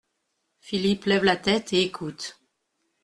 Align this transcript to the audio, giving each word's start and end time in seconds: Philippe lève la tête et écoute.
Philippe 0.61 1.05
lève 1.05 1.23
la 1.23 1.35
tête 1.37 1.73
et 1.73 1.83
écoute. 1.83 2.39